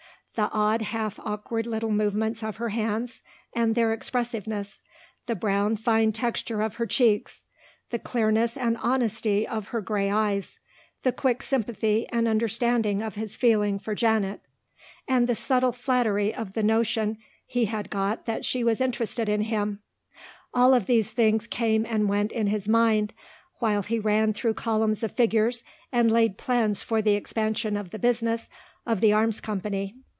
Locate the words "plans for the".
26.37-27.15